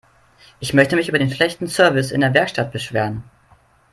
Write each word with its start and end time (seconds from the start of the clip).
Ich 0.59 0.73
möchte 0.73 0.95
mich 0.95 1.09
über 1.09 1.19
den 1.19 1.29
schlechten 1.29 1.67
Service 1.67 2.09
in 2.09 2.21
der 2.21 2.33
Werkstatt 2.33 2.71
beschweren. 2.71 3.23